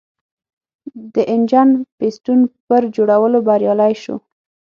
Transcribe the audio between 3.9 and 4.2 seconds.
شو.